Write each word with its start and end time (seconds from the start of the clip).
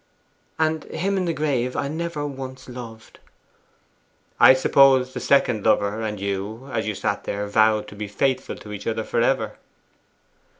'And 0.57 0.85
him 0.85 1.15
in 1.15 1.25
the 1.25 1.31
grave 1.33 1.75
I 1.75 1.87
never 1.87 2.25
once 2.25 2.67
loved.' 2.67 3.19
'I 4.39 4.55
suppose 4.55 5.13
the 5.13 5.19
second 5.19 5.63
lover 5.63 6.01
and 6.01 6.19
you, 6.19 6.71
as 6.73 6.87
you 6.87 6.95
sat 6.95 7.25
there, 7.25 7.45
vowed 7.45 7.87
to 7.89 7.95
be 7.95 8.07
faithful 8.07 8.55
to 8.55 8.71
each 8.71 8.87
other 8.87 9.03
for 9.03 9.21
ever? 9.21 9.59